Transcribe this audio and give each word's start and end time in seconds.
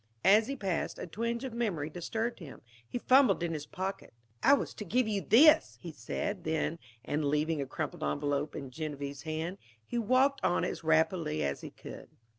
As 0.25 0.47
he 0.47 0.55
passed, 0.55 0.97
a 0.97 1.05
twinge 1.05 1.43
of 1.43 1.53
memory 1.53 1.87
disturbed 1.87 2.39
him. 2.39 2.63
He 2.89 2.97
fumbled 2.97 3.43
in 3.43 3.53
his 3.53 3.67
pockets. 3.67 4.15
"I 4.41 4.53
was 4.55 4.73
to 4.73 4.83
give 4.83 5.07
you 5.07 5.21
this," 5.21 5.77
he 5.79 5.91
said 5.91 6.43
then; 6.43 6.79
and 7.05 7.23
leaving 7.25 7.61
a 7.61 7.67
crumpled 7.67 8.03
envelope 8.03 8.55
in 8.55 8.71
Genevieve's 8.71 9.21
hand, 9.21 9.59
he 9.85 9.99
walked 9.99 10.43
on 10.43 10.63
as 10.65 10.83
rapidly 10.83 11.43
as 11.43 11.61
he 11.61 11.69
could. 11.69 12.09